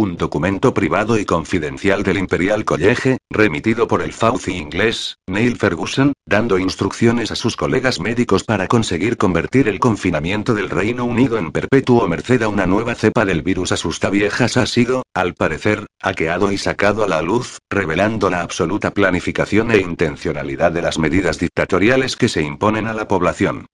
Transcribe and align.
Un 0.00 0.16
documento 0.16 0.72
privado 0.72 1.18
y 1.18 1.26
confidencial 1.26 2.02
del 2.02 2.16
Imperial 2.16 2.64
College, 2.64 3.18
remitido 3.28 3.86
por 3.86 4.00
el 4.00 4.14
Fauci 4.14 4.52
inglés, 4.56 5.18
Neil 5.28 5.58
Ferguson, 5.58 6.14
dando 6.24 6.58
instrucciones 6.58 7.30
a 7.30 7.36
sus 7.36 7.54
colegas 7.54 8.00
médicos 8.00 8.44
para 8.44 8.66
conseguir 8.66 9.18
convertir 9.18 9.68
el 9.68 9.78
confinamiento 9.78 10.54
del 10.54 10.70
Reino 10.70 11.04
Unido 11.04 11.36
en 11.36 11.52
perpetuo 11.52 12.08
merced 12.08 12.40
a 12.40 12.48
una 12.48 12.64
nueva 12.64 12.94
cepa 12.94 13.26
del 13.26 13.42
virus 13.42 13.72
asusta 13.72 14.08
viejas 14.08 14.56
ha 14.56 14.64
sido, 14.64 15.02
al 15.12 15.34
parecer, 15.34 15.84
hackeado 16.02 16.50
y 16.50 16.56
sacado 16.56 17.04
a 17.04 17.06
la 17.06 17.20
luz, 17.20 17.58
revelando 17.68 18.30
la 18.30 18.40
absoluta 18.40 18.92
planificación 18.92 19.70
e 19.70 19.82
intencionalidad 19.82 20.72
de 20.72 20.80
las 20.80 20.98
medidas 20.98 21.38
dictatoriales 21.38 22.16
que 22.16 22.30
se 22.30 22.40
imponen 22.40 22.86
a 22.86 22.94
la 22.94 23.06
población. 23.06 23.66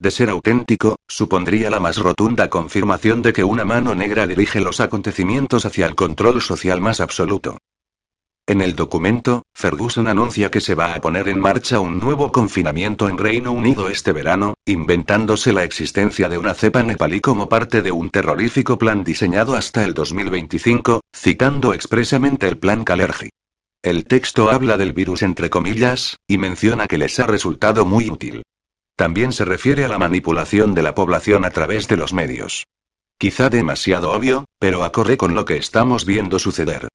De 0.00 0.10
ser 0.10 0.30
auténtico, 0.30 0.96
supondría 1.06 1.68
la 1.68 1.78
más 1.78 1.98
rotunda 1.98 2.48
confirmación 2.48 3.20
de 3.20 3.34
que 3.34 3.44
una 3.44 3.66
mano 3.66 3.94
negra 3.94 4.26
dirige 4.26 4.60
los 4.60 4.80
acontecimientos 4.80 5.66
hacia 5.66 5.84
el 5.84 5.94
control 5.94 6.40
social 6.40 6.80
más 6.80 7.00
absoluto. 7.00 7.58
En 8.46 8.62
el 8.62 8.74
documento, 8.74 9.42
Ferguson 9.54 10.08
anuncia 10.08 10.50
que 10.50 10.62
se 10.62 10.74
va 10.74 10.94
a 10.94 11.00
poner 11.02 11.28
en 11.28 11.38
marcha 11.38 11.80
un 11.80 12.00
nuevo 12.00 12.32
confinamiento 12.32 13.10
en 13.10 13.18
Reino 13.18 13.52
Unido 13.52 13.90
este 13.90 14.12
verano, 14.12 14.54
inventándose 14.64 15.52
la 15.52 15.64
existencia 15.64 16.30
de 16.30 16.38
una 16.38 16.54
cepa 16.54 16.82
nepalí 16.82 17.20
como 17.20 17.50
parte 17.50 17.82
de 17.82 17.92
un 17.92 18.08
terrorífico 18.08 18.78
plan 18.78 19.04
diseñado 19.04 19.54
hasta 19.54 19.84
el 19.84 19.92
2025, 19.92 21.02
citando 21.14 21.74
expresamente 21.74 22.48
el 22.48 22.56
plan 22.56 22.84
Kalergi. 22.84 23.28
El 23.82 24.06
texto 24.06 24.50
habla 24.50 24.78
del 24.78 24.94
virus 24.94 25.22
entre 25.22 25.50
comillas, 25.50 26.16
y 26.26 26.38
menciona 26.38 26.86
que 26.86 26.96
les 26.96 27.20
ha 27.20 27.26
resultado 27.26 27.84
muy 27.84 28.08
útil. 28.08 28.42
También 28.96 29.32
se 29.32 29.44
refiere 29.44 29.84
a 29.84 29.88
la 29.88 29.98
manipulación 29.98 30.74
de 30.74 30.82
la 30.82 30.94
población 30.94 31.44
a 31.44 31.50
través 31.50 31.88
de 31.88 31.96
los 31.96 32.12
medios. 32.12 32.66
Quizá 33.18 33.50
demasiado 33.50 34.12
obvio, 34.12 34.46
pero 34.58 34.82
acorde 34.82 35.16
con 35.16 35.34
lo 35.34 35.44
que 35.44 35.56
estamos 35.56 36.04
viendo 36.04 36.38
suceder. 36.38 36.88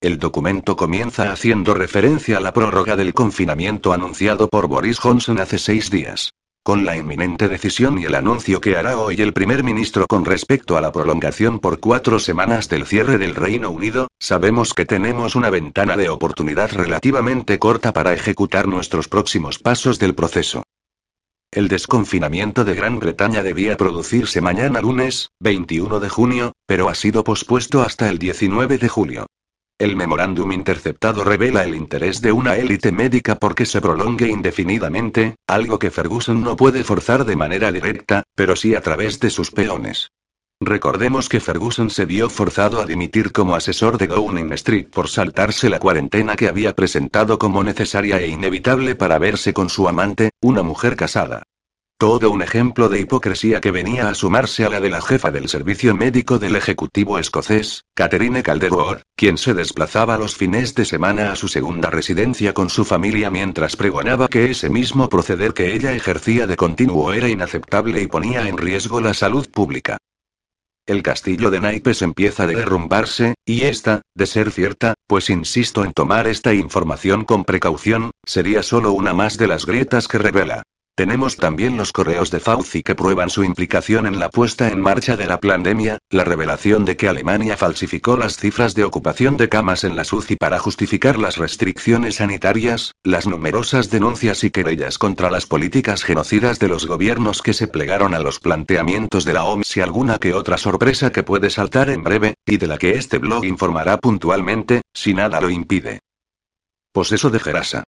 El 0.00 0.18
documento 0.18 0.76
comienza 0.76 1.32
haciendo 1.32 1.72
referencia 1.72 2.36
a 2.36 2.40
la 2.40 2.52
prórroga 2.52 2.96
del 2.96 3.14
confinamiento 3.14 3.92
anunciado 3.92 4.48
por 4.48 4.68
Boris 4.68 4.98
Johnson 4.98 5.40
hace 5.40 5.58
seis 5.58 5.90
días. 5.90 6.30
Con 6.62 6.86
la 6.86 6.96
inminente 6.96 7.46
decisión 7.48 7.98
y 7.98 8.04
el 8.04 8.14
anuncio 8.14 8.58
que 8.58 8.76
hará 8.76 8.96
hoy 8.96 9.20
el 9.20 9.34
primer 9.34 9.62
ministro 9.62 10.06
con 10.06 10.24
respecto 10.24 10.78
a 10.78 10.80
la 10.80 10.92
prolongación 10.92 11.58
por 11.58 11.78
cuatro 11.78 12.18
semanas 12.18 12.70
del 12.70 12.86
cierre 12.86 13.18
del 13.18 13.34
Reino 13.34 13.70
Unido, 13.70 14.08
sabemos 14.18 14.72
que 14.72 14.86
tenemos 14.86 15.36
una 15.36 15.50
ventana 15.50 15.94
de 15.94 16.08
oportunidad 16.08 16.72
relativamente 16.72 17.58
corta 17.58 17.92
para 17.92 18.14
ejecutar 18.14 18.66
nuestros 18.66 19.08
próximos 19.08 19.58
pasos 19.58 19.98
del 19.98 20.14
proceso. 20.14 20.62
El 21.54 21.68
desconfinamiento 21.68 22.64
de 22.64 22.74
Gran 22.74 22.98
Bretaña 22.98 23.40
debía 23.40 23.76
producirse 23.76 24.40
mañana 24.40 24.80
lunes, 24.80 25.30
21 25.38 26.00
de 26.00 26.08
junio, 26.08 26.52
pero 26.66 26.88
ha 26.88 26.96
sido 26.96 27.22
pospuesto 27.22 27.80
hasta 27.82 28.10
el 28.10 28.18
19 28.18 28.76
de 28.76 28.88
julio. 28.88 29.26
El 29.78 29.94
memorándum 29.94 30.50
interceptado 30.50 31.22
revela 31.22 31.62
el 31.62 31.76
interés 31.76 32.20
de 32.20 32.32
una 32.32 32.56
élite 32.56 32.90
médica 32.90 33.36
porque 33.36 33.66
se 33.66 33.80
prolongue 33.80 34.28
indefinidamente, 34.30 35.36
algo 35.46 35.78
que 35.78 35.92
Ferguson 35.92 36.42
no 36.42 36.56
puede 36.56 36.82
forzar 36.82 37.24
de 37.24 37.36
manera 37.36 37.70
directa, 37.70 38.24
pero 38.34 38.56
sí 38.56 38.74
a 38.74 38.80
través 38.80 39.20
de 39.20 39.30
sus 39.30 39.52
peones. 39.52 40.08
Recordemos 40.66 41.28
que 41.28 41.40
Ferguson 41.40 41.90
se 41.90 42.06
vio 42.06 42.30
forzado 42.30 42.80
a 42.80 42.86
dimitir 42.86 43.32
como 43.32 43.54
asesor 43.54 43.98
de 43.98 44.06
Downing 44.06 44.50
Street 44.54 44.88
por 44.88 45.10
saltarse 45.10 45.68
la 45.68 45.78
cuarentena 45.78 46.36
que 46.36 46.48
había 46.48 46.74
presentado 46.74 47.38
como 47.38 47.62
necesaria 47.62 48.18
e 48.18 48.28
inevitable 48.28 48.94
para 48.94 49.18
verse 49.18 49.52
con 49.52 49.68
su 49.68 49.88
amante, 49.88 50.30
una 50.40 50.62
mujer 50.62 50.96
casada. 50.96 51.42
Todo 51.98 52.30
un 52.30 52.40
ejemplo 52.40 52.88
de 52.88 53.00
hipocresía 53.00 53.60
que 53.60 53.70
venía 53.70 54.08
a 54.08 54.14
sumarse 54.14 54.64
a 54.64 54.70
la 54.70 54.80
de 54.80 54.88
la 54.88 55.02
jefa 55.02 55.30
del 55.30 55.50
servicio 55.50 55.94
médico 55.94 56.38
del 56.38 56.56
Ejecutivo 56.56 57.18
escocés, 57.18 57.84
Catherine 57.94 58.42
Calderwood, 58.42 59.02
quien 59.16 59.36
se 59.36 59.52
desplazaba 59.52 60.16
los 60.16 60.34
fines 60.34 60.74
de 60.74 60.86
semana 60.86 61.30
a 61.30 61.36
su 61.36 61.46
segunda 61.48 61.90
residencia 61.90 62.54
con 62.54 62.70
su 62.70 62.86
familia 62.86 63.30
mientras 63.30 63.76
pregonaba 63.76 64.28
que 64.28 64.50
ese 64.50 64.70
mismo 64.70 65.10
proceder 65.10 65.52
que 65.52 65.74
ella 65.74 65.92
ejercía 65.92 66.46
de 66.46 66.56
continuo 66.56 67.12
era 67.12 67.28
inaceptable 67.28 68.00
y 68.00 68.06
ponía 68.06 68.48
en 68.48 68.56
riesgo 68.56 69.02
la 69.02 69.12
salud 69.12 69.46
pública. 69.50 69.98
El 70.86 71.02
castillo 71.02 71.50
de 71.50 71.60
naipes 71.60 72.02
empieza 72.02 72.42
a 72.42 72.46
derrumbarse, 72.46 73.36
y 73.46 73.62
esta, 73.62 74.02
de 74.14 74.26
ser 74.26 74.50
cierta, 74.50 74.92
pues 75.06 75.30
insisto 75.30 75.82
en 75.82 75.92
tomar 75.92 76.26
esta 76.26 76.52
información 76.52 77.24
con 77.24 77.44
precaución, 77.44 78.10
sería 78.26 78.62
solo 78.62 78.92
una 78.92 79.14
más 79.14 79.38
de 79.38 79.46
las 79.46 79.64
grietas 79.64 80.08
que 80.08 80.18
revela. 80.18 80.62
Tenemos 80.96 81.36
también 81.36 81.76
los 81.76 81.90
correos 81.90 82.30
de 82.30 82.38
Fauci 82.38 82.84
que 82.84 82.94
prueban 82.94 83.28
su 83.28 83.42
implicación 83.42 84.06
en 84.06 84.20
la 84.20 84.28
puesta 84.28 84.68
en 84.68 84.80
marcha 84.80 85.16
de 85.16 85.26
la 85.26 85.40
pandemia, 85.40 85.98
la 86.08 86.22
revelación 86.22 86.84
de 86.84 86.96
que 86.96 87.08
Alemania 87.08 87.56
falsificó 87.56 88.16
las 88.16 88.36
cifras 88.36 88.76
de 88.76 88.84
ocupación 88.84 89.36
de 89.36 89.48
camas 89.48 89.82
en 89.82 89.96
la 89.96 90.04
SUCI 90.04 90.36
para 90.36 90.60
justificar 90.60 91.18
las 91.18 91.36
restricciones 91.36 92.16
sanitarias, 92.16 92.92
las 93.02 93.26
numerosas 93.26 93.90
denuncias 93.90 94.44
y 94.44 94.52
querellas 94.52 94.98
contra 94.98 95.32
las 95.32 95.46
políticas 95.46 96.04
genocidas 96.04 96.60
de 96.60 96.68
los 96.68 96.86
gobiernos 96.86 97.42
que 97.42 97.54
se 97.54 97.66
plegaron 97.66 98.14
a 98.14 98.20
los 98.20 98.38
planteamientos 98.38 99.24
de 99.24 99.32
la 99.32 99.42
OMS 99.42 99.76
y 99.76 99.80
alguna 99.80 100.18
que 100.18 100.32
otra 100.32 100.58
sorpresa 100.58 101.10
que 101.10 101.24
puede 101.24 101.50
saltar 101.50 101.90
en 101.90 102.04
breve, 102.04 102.34
y 102.46 102.58
de 102.58 102.68
la 102.68 102.78
que 102.78 102.90
este 102.90 103.18
blog 103.18 103.44
informará 103.44 103.98
puntualmente, 103.98 104.82
si 104.92 105.12
nada 105.12 105.40
lo 105.40 105.50
impide. 105.50 105.98
Poseso 106.92 107.30
de 107.30 107.40
Gerasa. 107.40 107.82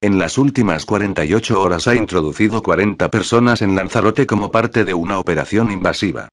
En 0.00 0.20
las 0.20 0.38
últimas 0.38 0.86
48 0.86 1.60
horas 1.60 1.88
ha 1.88 1.96
introducido 1.96 2.62
40 2.62 3.10
personas 3.10 3.62
en 3.62 3.74
Lanzarote 3.74 4.28
como 4.28 4.52
parte 4.52 4.84
de 4.84 4.94
una 4.94 5.18
operación 5.18 5.72
invasiva. 5.72 6.28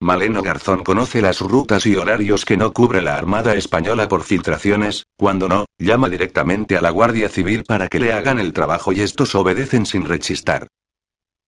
Maleno 0.00 0.40
Garzón 0.42 0.82
conoce 0.82 1.20
las 1.20 1.42
rutas 1.42 1.84
y 1.84 1.96
horarios 1.96 2.46
que 2.46 2.56
no 2.56 2.72
cubre 2.72 3.02
la 3.02 3.16
Armada 3.16 3.54
Española 3.54 4.08
por 4.08 4.22
filtraciones, 4.22 5.04
cuando 5.18 5.50
no, 5.50 5.66
llama 5.78 6.08
directamente 6.08 6.78
a 6.78 6.80
la 6.80 6.88
Guardia 6.88 7.28
Civil 7.28 7.64
para 7.64 7.88
que 7.88 8.00
le 8.00 8.14
hagan 8.14 8.38
el 8.38 8.54
trabajo 8.54 8.90
y 8.90 9.02
estos 9.02 9.34
obedecen 9.34 9.84
sin 9.84 10.06
rechistar. 10.06 10.68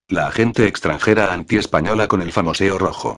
La 0.09 0.27
agente 0.27 0.67
extranjera 0.67 1.33
anti-española 1.33 2.07
con 2.07 2.21
el 2.21 2.33
famoseo 2.33 2.77
rojo. 2.77 3.17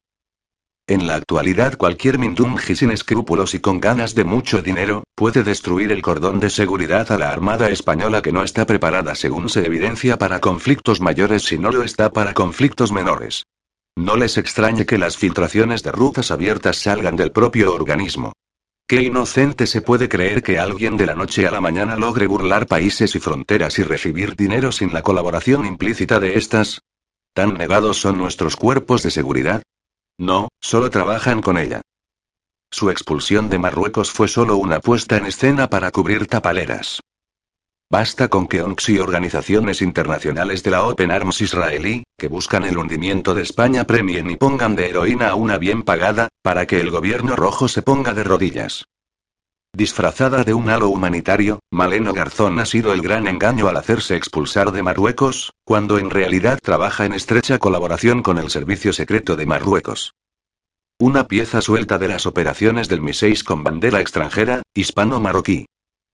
En 0.87 1.07
la 1.07 1.15
actualidad 1.15 1.79
cualquier 1.79 2.19
mindungi 2.19 2.77
sin 2.77 2.91
escrúpulos 2.91 3.55
y 3.55 3.61
con 3.61 3.81
ganas 3.81 4.15
de 4.15 4.25
mucho 4.25 4.61
dinero, 4.61 5.05
puede 5.15 5.43
destruir 5.43 5.91
el 5.91 6.03
cordón 6.03 6.41
de 6.41 6.51
seguridad 6.51 7.11
a 7.11 7.17
la 7.17 7.31
Armada 7.31 7.71
Española 7.71 8.21
que 8.21 8.33
no 8.33 8.43
está 8.43 8.67
preparada 8.67 9.15
según 9.15 9.49
se 9.49 9.65
evidencia 9.65 10.19
para 10.19 10.41
conflictos 10.41 11.01
mayores 11.01 11.45
si 11.45 11.57
no 11.57 11.73
lo 11.73 11.85
está 11.85 12.13
para 12.13 12.35
conflictos 12.35 12.93
menores. 12.93 13.45
No 13.97 14.17
les 14.17 14.37
extrañe 14.37 14.85
que 14.85 14.99
las 14.99 15.17
filtraciones 15.17 15.83
de 15.83 15.93
rutas 15.93 16.31
abiertas 16.31 16.77
salgan 16.77 17.17
del 17.17 17.33
propio 17.33 17.75
organismo. 17.75 18.35
¿Qué 18.87 19.01
inocente 19.01 19.67
se 19.67 19.81
puede 19.81 20.11
creer 20.11 20.43
que 20.43 20.59
alguien 20.59 20.99
de 20.99 21.07
la 21.07 21.15
noche 21.15 21.47
a 21.47 21.51
la 21.51 21.63
mañana 21.63 21.97
logre 21.97 22.27
burlar 22.27 22.67
países 22.67 23.15
y 23.15 23.21
fronteras 23.21 23.79
y 23.79 23.85
recibir 23.85 24.37
dinero 24.37 24.71
sin 24.71 24.93
la 24.93 25.01
colaboración 25.01 25.65
implícita 25.65 26.21
de 26.21 26.37
estas? 26.37 26.83
¿Tan 27.33 27.55
negados 27.55 27.97
son 27.97 28.19
nuestros 28.19 28.55
cuerpos 28.57 29.03
de 29.03 29.11
seguridad? 29.11 29.63
No, 30.19 30.49
solo 30.61 30.91
trabajan 30.91 31.43
con 31.43 31.59
ella. 31.59 31.81
Su 32.71 32.91
expulsión 32.91 33.49
de 33.49 33.59
Marruecos 33.59 34.11
fue 34.11 34.29
solo 34.29 34.57
una 34.57 34.81
puesta 34.81 35.17
en 35.17 35.27
escena 35.27 35.69
para 35.69 35.91
cubrir 35.91 36.27
tapaleras. 36.27 37.01
Basta 37.91 38.29
con 38.29 38.49
que 38.49 38.63
ONGs 38.63 38.89
y 38.89 38.99
organizaciones 38.99 39.83
internacionales 39.83 40.63
de 40.63 40.71
la 40.71 40.85
Open 40.85 41.11
Arms 41.11 41.41
israelí, 41.41 42.05
que 42.19 42.29
buscan 42.29 42.65
el 42.65 42.79
hundimiento 42.79 43.35
de 43.35 43.43
España, 43.43 43.85
premien 43.85 44.31
y 44.31 44.37
pongan 44.37 44.75
de 44.75 44.89
heroína 44.89 45.29
a 45.29 45.35
una 45.35 45.59
bien 45.59 45.83
pagada, 45.83 46.29
para 46.43 46.67
que 46.67 46.81
el 46.81 46.91
gobierno 46.91 47.37
rojo 47.37 47.69
se 47.69 47.83
ponga 47.83 48.15
de 48.15 48.25
rodillas. 48.25 48.85
Disfrazada 49.75 50.45
de 50.45 50.55
un 50.55 50.71
halo 50.71 50.89
humanitario, 50.89 51.59
Maleno 51.73 52.13
Garzón 52.13 52.61
ha 52.61 52.65
sido 52.65 52.93
el 52.93 53.03
gran 53.03 53.27
engaño 53.27 53.67
al 53.67 53.77
hacerse 53.77 54.15
expulsar 54.15 54.71
de 54.71 54.85
Marruecos, 54.85 55.53
cuando 55.65 55.99
en 55.99 56.11
realidad 56.11 56.61
trabaja 56.63 57.07
en 57.07 57.13
estrecha 57.13 57.59
colaboración 57.59 58.23
con 58.23 58.39
el 58.39 58.51
Servicio 58.51 58.93
Secreto 58.93 59.35
de 59.35 59.47
Marruecos. 59.47 60.15
Una 61.01 61.27
pieza 61.27 61.61
suelta 61.61 61.99
de 61.99 62.07
las 62.07 62.25
operaciones 62.25 62.89
del 62.89 63.01
MI6 63.01 63.43
con 63.43 63.65
bandera 63.65 64.01
extranjera, 64.01 64.63
hispano-marroquí. 64.75 65.67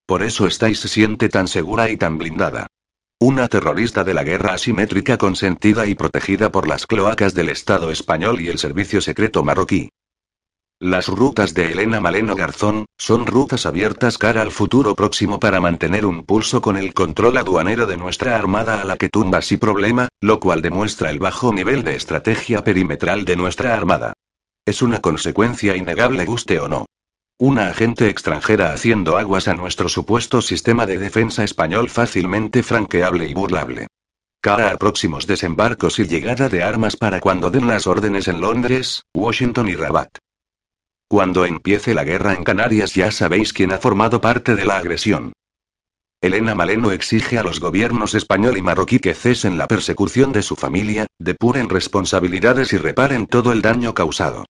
Por 0.07 0.23
eso 0.23 0.47
estáis 0.47 0.81
se 0.81 0.89
siente 0.89 1.29
tan 1.29 1.47
segura 1.47 1.91
y 1.91 1.99
tan 1.99 2.17
blindada. 2.17 2.67
Una 3.21 3.47
terrorista 3.49 4.05
de 4.05 4.15
la 4.15 4.25
guerra 4.25 4.55
asimétrica 4.55 5.19
consentida 5.19 5.87
y 5.87 5.95
protegida 5.95 6.51
por 6.51 6.67
las 6.67 6.87
cloacas 6.87 7.35
del 7.35 7.51
Estado 7.51 7.91
español 7.91 8.41
y 8.41 8.49
el 8.49 8.57
Servicio 8.57 9.03
Secreto 9.03 9.45
marroquí. 9.45 9.91
Las 10.83 11.09
rutas 11.09 11.53
de 11.53 11.73
Elena 11.73 12.01
Maleno 12.01 12.35
Garzón, 12.35 12.87
son 12.97 13.27
rutas 13.27 13.67
abiertas 13.67 14.17
cara 14.17 14.41
al 14.41 14.51
futuro 14.51 14.95
próximo 14.95 15.39
para 15.39 15.61
mantener 15.61 16.07
un 16.07 16.25
pulso 16.25 16.63
con 16.63 16.79
el 16.79 16.95
control 16.95 17.37
aduanero 17.37 17.85
de 17.87 17.99
nuestra 17.99 18.35
armada 18.35 18.81
a 18.81 18.85
la 18.87 18.97
que 18.97 19.11
tumba 19.11 19.43
sin 19.43 19.59
problema, 19.59 20.09
lo 20.23 20.41
cual 20.41 20.63
demuestra 20.63 21.11
el 21.11 21.19
bajo 21.19 21.53
nivel 21.53 21.85
de 21.85 21.97
estrategia 21.97 22.65
perimetral 22.65 23.27
de 23.27 23.37
nuestra 23.37 23.75
armada. 23.75 24.15
Es 24.65 24.81
una 24.81 25.01
consecuencia 25.01 25.77
innegable 25.77 26.25
guste 26.25 26.59
o 26.61 26.69
no. 26.69 26.87
Una 27.39 27.69
agente 27.69 28.09
extranjera 28.09 28.73
haciendo 28.73 29.19
aguas 29.19 29.49
a 29.49 29.55
nuestro 29.55 29.91
supuesto 29.91 30.41
sistema 30.41 30.87
de 30.87 30.97
defensa 30.97 31.45
español 31.45 31.91
fácilmente 31.91 32.63
franqueable 32.63 33.29
y 33.29 33.35
burlable. 33.35 33.87
cara 34.41 34.71
a 34.71 34.79
próximos 34.79 35.27
desembarcos 35.27 35.99
y 35.99 36.07
llegada 36.07 36.49
de 36.49 36.63
armas 36.63 36.97
para 36.97 37.21
cuando 37.21 37.51
den 37.51 37.67
las 37.67 37.87
órdenes 37.87 38.29
en 38.29 38.41
Londres, 38.41 39.03
Washington 39.13 39.69
y 39.69 39.75
Rabat. 39.75 40.09
Cuando 41.11 41.45
empiece 41.45 41.93
la 41.93 42.05
guerra 42.05 42.35
en 42.35 42.45
Canarias 42.45 42.95
ya 42.95 43.11
sabéis 43.11 43.53
quién 43.53 43.73
ha 43.73 43.79
formado 43.79 44.21
parte 44.21 44.55
de 44.55 44.65
la 44.65 44.77
agresión. 44.77 45.33
Elena 46.23 46.55
Maleno 46.55 46.93
exige 46.93 47.37
a 47.37 47.43
los 47.43 47.59
gobiernos 47.59 48.15
español 48.15 48.57
y 48.57 48.63
marroquí 48.63 49.01
que 49.01 49.15
cesen 49.15 49.59
la 49.59 49.67
persecución 49.67 50.31
de 50.31 50.43
su 50.43 50.55
familia, 50.55 51.09
depuren 51.19 51.69
responsabilidades 51.69 52.73
y 52.75 52.77
reparen 52.77 53.27
todo 53.27 53.51
el 53.51 53.61
daño 53.61 53.93
causado. 53.93 54.45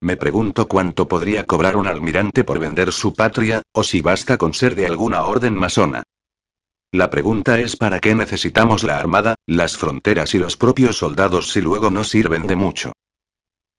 Me 0.00 0.16
pregunto 0.16 0.68
cuánto 0.68 1.08
podría 1.08 1.44
cobrar 1.44 1.76
un 1.76 1.88
almirante 1.88 2.44
por 2.44 2.60
vender 2.60 2.92
su 2.92 3.12
patria, 3.12 3.62
o 3.72 3.82
si 3.82 4.00
basta 4.00 4.38
con 4.38 4.54
ser 4.54 4.76
de 4.76 4.86
alguna 4.86 5.24
orden 5.24 5.54
masona. 5.56 6.04
La 6.92 7.10
pregunta 7.10 7.58
es 7.58 7.74
para 7.74 7.98
qué 7.98 8.14
necesitamos 8.14 8.84
la 8.84 8.96
armada, 8.96 9.34
las 9.44 9.76
fronteras 9.76 10.36
y 10.36 10.38
los 10.38 10.56
propios 10.56 10.98
soldados 10.98 11.50
si 11.50 11.60
luego 11.60 11.90
no 11.90 12.04
sirven 12.04 12.46
de 12.46 12.54
mucho. 12.54 12.92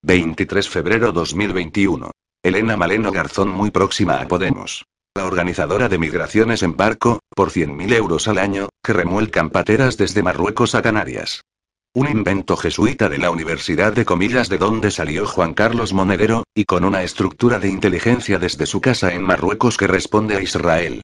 23 0.05 0.69
febrero 0.69 1.11
2021. 1.11 2.11
Elena 2.43 2.77
Maleno 2.77 3.11
Garzón 3.11 3.49
muy 3.49 3.71
próxima 3.71 4.21
a 4.21 4.27
Podemos. 4.27 4.85
La 5.15 5.25
organizadora 5.25 5.89
de 5.89 5.97
migraciones 5.97 6.61
en 6.61 6.77
barco, 6.77 7.21
por 7.35 7.49
100.000 7.49 7.91
euros 7.95 8.27
al 8.27 8.37
año, 8.37 8.69
que 8.83 8.93
remuelcan 8.93 9.49
pateras 9.49 9.97
desde 9.97 10.21
Marruecos 10.21 10.75
a 10.75 10.83
Canarias. 10.83 11.41
Un 11.95 12.07
invento 12.07 12.55
jesuita 12.55 13.09
de 13.09 13.17
la 13.17 13.31
Universidad 13.31 13.93
de 13.93 14.05
Comillas 14.05 14.47
de 14.47 14.59
donde 14.59 14.91
salió 14.91 15.25
Juan 15.25 15.55
Carlos 15.55 15.91
Monedero, 15.91 16.43
y 16.53 16.65
con 16.65 16.85
una 16.85 17.01
estructura 17.01 17.57
de 17.57 17.69
inteligencia 17.69 18.37
desde 18.37 18.67
su 18.67 18.81
casa 18.81 19.11
en 19.11 19.23
Marruecos 19.23 19.75
que 19.75 19.87
responde 19.87 20.35
a 20.35 20.41
Israel. 20.41 21.01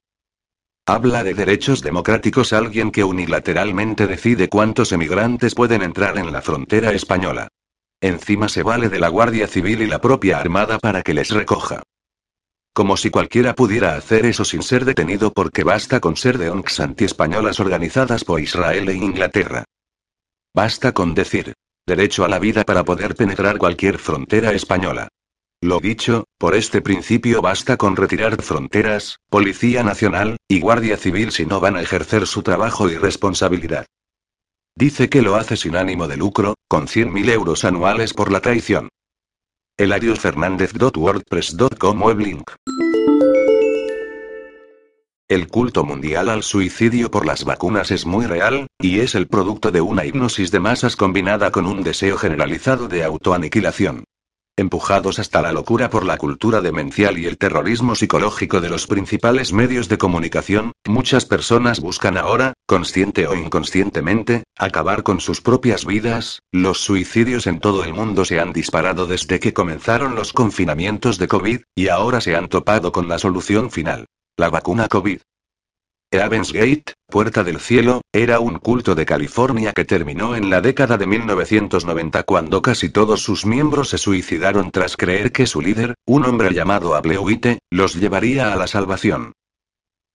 Habla 0.86 1.24
de 1.24 1.34
derechos 1.34 1.82
democráticos 1.82 2.54
alguien 2.54 2.92
que 2.92 3.04
unilateralmente 3.04 4.06
decide 4.06 4.48
cuántos 4.48 4.92
emigrantes 4.92 5.56
pueden 5.56 5.82
entrar 5.82 6.20
en 6.20 6.32
la 6.32 6.44
frontera 6.44 6.92
española. 6.92 7.48
Encima 8.04 8.50
se 8.50 8.64
vale 8.64 8.90
de 8.90 9.00
la 9.00 9.10
Guardia 9.10 9.48
Civil 9.48 9.84
y 9.84 9.86
la 9.86 10.02
propia 10.02 10.40
Armada 10.40 10.80
para 10.80 11.04
que 11.04 11.14
les 11.14 11.30
recoja. 11.30 11.84
Como 12.74 12.98
si 12.98 13.12
cualquiera 13.12 13.54
pudiera 13.54 13.96
hacer 13.96 14.26
eso 14.26 14.44
sin 14.44 14.64
ser 14.64 14.86
detenido 14.86 15.32
porque 15.32 15.64
basta 15.64 16.00
con 16.00 16.18
ser 16.18 16.40
de 16.40 16.50
ONGs 16.50 16.80
antiespañolas 16.80 17.60
organizadas 17.60 18.24
por 18.24 18.42
Israel 18.42 18.90
e 18.90 18.96
Inglaterra. 18.96 19.66
Basta 20.56 20.94
con 20.94 21.14
decir, 21.14 21.54
derecho 21.86 22.26
a 22.26 22.28
la 22.28 22.40
vida 22.40 22.64
para 22.64 22.84
poder 22.84 23.14
penetrar 23.14 23.60
cualquier 23.60 24.00
frontera 24.00 24.52
española. 24.54 25.10
Lo 25.62 25.80
dicho, 25.80 26.24
por 26.40 26.56
este 26.56 26.82
principio 26.82 27.44
basta 27.44 27.78
con 27.78 27.96
retirar 27.96 28.42
fronteras, 28.42 29.18
Policía 29.30 29.84
Nacional, 29.84 30.38
y 30.48 30.60
Guardia 30.60 30.98
Civil 30.98 31.32
si 31.32 31.46
no 31.46 31.60
van 31.60 31.76
a 31.76 31.82
ejercer 31.84 32.26
su 32.26 32.42
trabajo 32.42 32.90
y 32.90 32.98
responsabilidad. 32.98 33.86
Dice 34.76 35.10
que 35.10 35.22
lo 35.22 35.36
hace 35.36 35.58
sin 35.58 35.76
ánimo 35.76 36.08
de 36.08 36.18
lucro, 36.18 36.56
con 36.68 36.88
100.000 36.88 37.30
euros 37.30 37.66
anuales 37.66 38.14
por 38.14 38.32
la 38.32 38.40
traición. 38.40 38.90
Weblink. 42.02 42.52
El 45.28 45.48
culto 45.48 45.84
mundial 45.86 46.30
al 46.30 46.44
suicidio 46.44 47.10
por 47.10 47.26
las 47.26 47.46
vacunas 47.46 47.92
es 47.92 48.06
muy 48.06 48.26
real, 48.26 48.68
y 48.80 49.00
es 49.00 49.16
el 49.16 49.28
producto 49.28 49.72
de 49.72 49.82
una 49.82 50.06
hipnosis 50.06 50.52
de 50.52 50.60
masas 50.60 50.96
combinada 50.96 51.52
con 51.52 51.66
un 51.66 51.84
deseo 51.84 52.18
generalizado 52.18 52.88
de 52.88 53.04
autoaniquilación. 53.04 54.04
Empujados 54.58 55.18
hasta 55.18 55.42
la 55.42 55.54
locura 55.54 55.90
por 55.90 56.06
la 56.06 56.18
cultura 56.18 56.62
demencial 56.62 57.18
y 57.18 57.26
el 57.26 57.38
terrorismo 57.38 57.96
psicológico 57.96 58.60
de 58.60 58.70
los 58.70 58.86
principales 58.86 59.54
medios 59.54 59.88
de 59.88 59.98
comunicación, 59.98 60.74
muchas 60.86 61.26
personas 61.26 61.80
buscan 61.80 62.18
ahora, 62.18 62.54
consciente 62.68 63.28
o 63.28 63.36
inconscientemente, 63.36 64.44
acabar 64.58 65.04
con 65.04 65.22
sus 65.22 65.42
propias 65.42 65.86
vidas. 65.86 66.42
Los 66.52 66.82
suicidios 66.82 67.48
en 67.48 67.60
todo 67.60 67.86
el 67.86 67.94
mundo 67.94 68.26
se 68.26 68.40
han 68.40 68.52
disparado 68.52 69.08
desde 69.08 69.40
que 69.40 69.54
comenzaron 69.54 70.16
los 70.16 70.34
confinamientos 70.34 71.18
de 71.18 71.30
COVID, 71.30 71.62
y 71.74 71.88
ahora 71.88 72.20
se 72.20 72.36
han 72.36 72.50
topado 72.50 72.92
con 72.92 73.08
la 73.08 73.20
solución 73.20 73.72
final. 73.72 74.06
La 74.38 74.50
vacuna 74.50 74.88
COVID. 74.90 75.22
Heaven's 76.14 76.52
Gate, 76.52 76.94
Puerta 77.08 77.42
del 77.42 77.62
Cielo, 77.62 78.02
era 78.12 78.42
un 78.42 78.60
culto 78.60 78.96
de 78.96 79.06
California 79.06 79.72
que 79.72 79.86
terminó 79.86 80.36
en 80.36 80.50
la 80.50 80.60
década 80.60 80.98
de 80.98 81.08
1990 81.08 82.24
cuando 82.24 82.62
casi 82.62 82.90
todos 82.90 83.24
sus 83.24 83.46
miembros 83.46 83.90
se 83.90 83.98
suicidaron 83.98 84.72
tras 84.72 84.98
creer 84.98 85.32
que 85.32 85.48
su 85.48 85.62
líder, 85.62 85.96
un 86.06 86.26
hombre 86.26 86.54
llamado 86.54 86.96
Ableuite, 86.96 87.60
los 87.70 87.96
llevaría 87.96 88.52
a 88.52 88.58
la 88.58 88.68
salvación. 88.68 89.32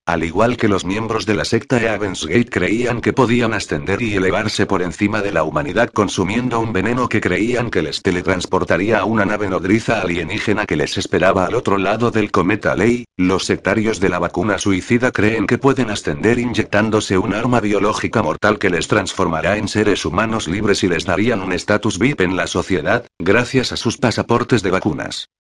Al 0.07 0.23
igual 0.23 0.57
que 0.57 0.69
los 0.69 0.85
miembros 0.85 1.27
de 1.27 1.35
la 1.35 1.45
secta 1.45 1.81
Evans 1.81 2.27
Gate 2.27 2.49
creían 2.49 3.01
que 3.01 3.13
podían 3.13 3.53
ascender 3.53 4.01
y 4.03 4.15
elevarse 4.15 4.65
por 4.65 4.81
encima 4.81 5.21
de 5.21 5.33
la 5.33 5.43
humanidad 5.43 5.91
consumiendo 5.91 6.61
un 6.61 6.73
veneno 6.73 7.09
que 7.09 7.21
creían 7.21 7.71
que 7.71 7.83
les 7.83 8.03
teletransportaría 8.03 9.01
a 9.01 9.05
una 9.05 9.25
nave 9.25 9.49
nodriza 9.49 10.01
alienígena 10.01 10.65
que 10.65 10.77
les 10.77 10.97
esperaba 10.97 11.47
al 11.47 11.57
otro 11.57 11.77
lado 11.77 12.13
del 12.13 12.31
cometa 12.31 12.77
Ley, 12.77 13.07
los 13.17 13.47
sectarios 13.47 13.99
de 13.99 14.09
la 14.09 14.21
vacuna 14.21 14.59
suicida 14.59 15.11
creen 15.11 15.45
que 15.45 15.59
pueden 15.59 15.91
ascender 15.91 16.39
inyectándose 16.39 17.19
un 17.19 17.35
arma 17.35 17.59
biológica 17.59 18.23
mortal 18.23 18.61
que 18.61 18.71
les 18.71 18.87
transformará 18.87 19.57
en 19.57 19.67
seres 19.67 20.05
humanos 20.05 20.47
libres 20.47 20.85
y 20.85 20.89
les 20.89 21.05
darían 21.05 21.41
un 21.43 21.53
estatus 21.53 21.99
VIP 21.99 22.21
en 22.21 22.37
la 22.37 22.47
sociedad, 22.47 23.05
gracias 23.19 23.73
a 23.73 23.77
sus 23.77 23.99
pasaportes 23.99 24.63
de 24.63 24.71
vacunas. 24.71 25.31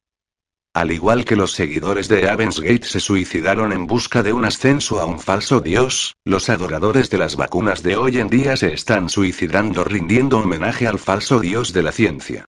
Al 0.76 0.92
igual 0.92 1.24
que 1.24 1.36
los 1.36 1.52
seguidores 1.52 2.06
de 2.06 2.20
Gate 2.20 2.82
se 2.82 3.00
suicidaron 3.00 3.72
en 3.72 3.86
busca 3.86 4.22
de 4.22 4.34
un 4.34 4.44
ascenso 4.44 5.00
a 5.00 5.06
un 5.06 5.18
falso 5.18 5.62
dios, 5.62 6.16
los 6.22 6.50
adoradores 6.50 7.08
de 7.08 7.16
las 7.16 7.34
vacunas 7.34 7.82
de 7.82 7.96
hoy 7.96 8.18
en 8.18 8.28
día 8.28 8.58
se 8.58 8.74
están 8.74 9.08
suicidando 9.08 9.84
rindiendo 9.84 10.36
homenaje 10.36 10.86
al 10.86 10.98
falso 10.98 11.40
dios 11.40 11.72
de 11.72 11.82
la 11.82 11.92
ciencia. 11.92 12.44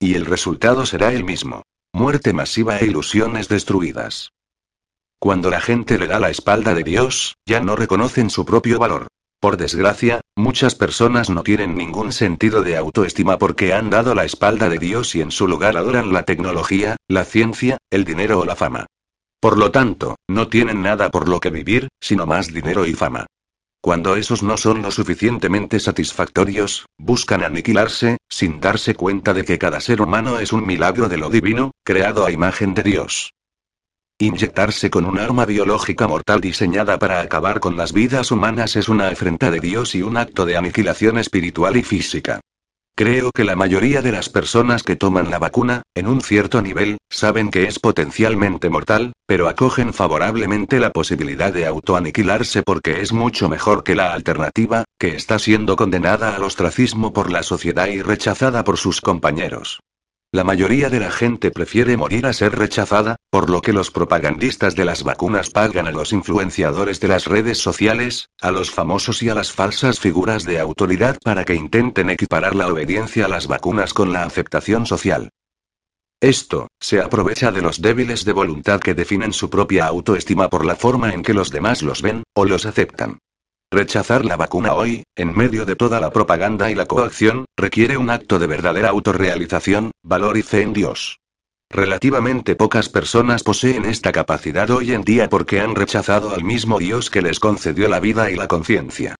Y 0.00 0.14
el 0.14 0.24
resultado 0.24 0.86
será 0.86 1.12
el 1.12 1.24
mismo. 1.24 1.64
Muerte 1.92 2.32
masiva 2.32 2.78
e 2.78 2.86
ilusiones 2.86 3.46
destruidas. 3.46 4.32
Cuando 5.18 5.50
la 5.50 5.60
gente 5.60 5.98
le 5.98 6.06
da 6.06 6.18
la 6.18 6.30
espalda 6.30 6.72
de 6.72 6.82
Dios, 6.82 7.36
ya 7.44 7.60
no 7.60 7.76
reconocen 7.76 8.30
su 8.30 8.46
propio 8.46 8.78
valor. 8.78 9.08
Por 9.40 9.56
desgracia, 9.56 10.22
muchas 10.34 10.74
personas 10.74 11.28
no 11.28 11.42
tienen 11.42 11.76
ningún 11.76 12.12
sentido 12.12 12.62
de 12.62 12.76
autoestima 12.76 13.38
porque 13.38 13.74
han 13.74 13.90
dado 13.90 14.14
la 14.14 14.24
espalda 14.24 14.68
de 14.68 14.78
Dios 14.78 15.14
y 15.14 15.20
en 15.20 15.30
su 15.30 15.46
lugar 15.46 15.76
adoran 15.76 16.12
la 16.12 16.24
tecnología, 16.24 16.96
la 17.06 17.24
ciencia, 17.24 17.78
el 17.90 18.04
dinero 18.04 18.40
o 18.40 18.44
la 18.44 18.56
fama. 18.56 18.86
Por 19.40 19.58
lo 19.58 19.70
tanto, 19.70 20.16
no 20.28 20.48
tienen 20.48 20.82
nada 20.82 21.10
por 21.10 21.28
lo 21.28 21.38
que 21.38 21.50
vivir, 21.50 21.88
sino 22.00 22.26
más 22.26 22.52
dinero 22.52 22.86
y 22.86 22.94
fama. 22.94 23.26
Cuando 23.82 24.16
esos 24.16 24.42
no 24.42 24.56
son 24.56 24.82
lo 24.82 24.90
suficientemente 24.90 25.78
satisfactorios, 25.78 26.86
buscan 26.98 27.44
aniquilarse, 27.44 28.16
sin 28.28 28.58
darse 28.58 28.94
cuenta 28.94 29.32
de 29.34 29.44
que 29.44 29.58
cada 29.58 29.80
ser 29.80 30.02
humano 30.02 30.40
es 30.40 30.52
un 30.52 30.66
milagro 30.66 31.08
de 31.08 31.18
lo 31.18 31.30
divino, 31.30 31.70
creado 31.84 32.26
a 32.26 32.32
imagen 32.32 32.74
de 32.74 32.82
Dios. 32.82 33.30
Inyectarse 34.18 34.88
con 34.88 35.04
un 35.04 35.18
arma 35.18 35.44
biológica 35.44 36.08
mortal 36.08 36.40
diseñada 36.40 36.98
para 36.98 37.20
acabar 37.20 37.60
con 37.60 37.76
las 37.76 37.92
vidas 37.92 38.30
humanas 38.30 38.74
es 38.74 38.88
una 38.88 39.08
afrenta 39.08 39.50
de 39.50 39.60
Dios 39.60 39.94
y 39.94 40.00
un 40.00 40.16
acto 40.16 40.46
de 40.46 40.56
aniquilación 40.56 41.18
espiritual 41.18 41.76
y 41.76 41.82
física. 41.82 42.40
Creo 42.96 43.30
que 43.30 43.44
la 43.44 43.56
mayoría 43.56 44.00
de 44.00 44.12
las 44.12 44.30
personas 44.30 44.82
que 44.82 44.96
toman 44.96 45.28
la 45.30 45.38
vacuna, 45.38 45.82
en 45.94 46.06
un 46.06 46.22
cierto 46.22 46.62
nivel, 46.62 46.96
saben 47.10 47.50
que 47.50 47.64
es 47.64 47.78
potencialmente 47.78 48.70
mortal, 48.70 49.12
pero 49.26 49.48
acogen 49.48 49.92
favorablemente 49.92 50.80
la 50.80 50.92
posibilidad 50.92 51.52
de 51.52 51.66
autoaniquilarse 51.66 52.62
porque 52.62 53.02
es 53.02 53.12
mucho 53.12 53.50
mejor 53.50 53.84
que 53.84 53.96
la 53.96 54.14
alternativa, 54.14 54.84
que 54.98 55.14
está 55.14 55.38
siendo 55.38 55.76
condenada 55.76 56.34
al 56.34 56.42
ostracismo 56.42 57.12
por 57.12 57.30
la 57.30 57.42
sociedad 57.42 57.88
y 57.88 58.00
rechazada 58.00 58.64
por 58.64 58.78
sus 58.78 59.02
compañeros. 59.02 59.80
La 60.36 60.44
mayoría 60.44 60.90
de 60.90 61.00
la 61.00 61.10
gente 61.10 61.50
prefiere 61.50 61.96
morir 61.96 62.26
a 62.26 62.34
ser 62.34 62.58
rechazada, 62.58 63.16
por 63.30 63.48
lo 63.48 63.62
que 63.62 63.72
los 63.72 63.90
propagandistas 63.90 64.76
de 64.76 64.84
las 64.84 65.02
vacunas 65.02 65.48
pagan 65.48 65.86
a 65.86 65.92
los 65.92 66.12
influenciadores 66.12 67.00
de 67.00 67.08
las 67.08 67.24
redes 67.24 67.56
sociales, 67.56 68.28
a 68.42 68.50
los 68.50 68.70
famosos 68.70 69.22
y 69.22 69.30
a 69.30 69.34
las 69.34 69.50
falsas 69.50 69.98
figuras 69.98 70.44
de 70.44 70.60
autoridad 70.60 71.16
para 71.24 71.46
que 71.46 71.54
intenten 71.54 72.10
equiparar 72.10 72.54
la 72.54 72.68
obediencia 72.68 73.24
a 73.24 73.28
las 73.28 73.46
vacunas 73.46 73.94
con 73.94 74.12
la 74.12 74.24
aceptación 74.24 74.84
social. 74.84 75.30
Esto, 76.20 76.68
se 76.80 77.00
aprovecha 77.00 77.50
de 77.50 77.62
los 77.62 77.80
débiles 77.80 78.26
de 78.26 78.32
voluntad 78.34 78.80
que 78.80 78.92
definen 78.92 79.32
su 79.32 79.48
propia 79.48 79.86
autoestima 79.86 80.50
por 80.50 80.66
la 80.66 80.76
forma 80.76 81.14
en 81.14 81.22
que 81.22 81.32
los 81.32 81.50
demás 81.50 81.80
los 81.80 82.02
ven, 82.02 82.24
o 82.34 82.44
los 82.44 82.66
aceptan. 82.66 83.20
Rechazar 83.72 84.24
la 84.24 84.36
vacuna 84.36 84.74
hoy, 84.74 85.02
en 85.16 85.36
medio 85.36 85.64
de 85.64 85.74
toda 85.74 85.98
la 85.98 86.10
propaganda 86.10 86.70
y 86.70 86.76
la 86.76 86.86
coacción, 86.86 87.46
requiere 87.56 87.96
un 87.96 88.10
acto 88.10 88.38
de 88.38 88.46
verdadera 88.46 88.90
autorrealización, 88.90 89.90
valor 90.04 90.38
y 90.38 90.42
fe 90.42 90.62
en 90.62 90.72
Dios. 90.72 91.18
Relativamente 91.68 92.54
pocas 92.54 92.88
personas 92.88 93.42
poseen 93.42 93.84
esta 93.84 94.12
capacidad 94.12 94.70
hoy 94.70 94.92
en 94.92 95.02
día 95.02 95.28
porque 95.28 95.60
han 95.60 95.74
rechazado 95.74 96.32
al 96.32 96.44
mismo 96.44 96.78
Dios 96.78 97.10
que 97.10 97.22
les 97.22 97.40
concedió 97.40 97.88
la 97.88 97.98
vida 97.98 98.30
y 98.30 98.36
la 98.36 98.46
conciencia. 98.46 99.16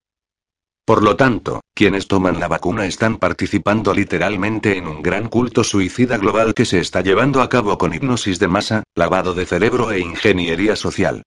Por 0.85 1.03
lo 1.03 1.17
tanto, 1.17 1.63
quienes 1.75 2.07
toman 2.07 2.39
la 2.39 2.47
vacuna 2.47 2.87
están 2.87 3.17
participando 3.17 3.93
literalmente 3.93 4.77
en 4.77 4.87
un 4.87 5.03
gran 5.03 5.29
culto 5.29 5.65
suicida 5.65 6.19
global 6.19 6.55
que 6.55 6.65
se 6.65 6.79
está 6.79 7.01
llevando 7.01 7.43
a 7.43 7.49
cabo 7.49 7.77
con 7.79 7.93
hipnosis 7.93 8.39
de 8.39 8.47
masa, 8.47 8.85
lavado 8.95 9.35
de 9.35 9.45
cerebro 9.45 9.91
e 9.91 9.99
ingeniería 9.99 10.77
social. 10.77 11.25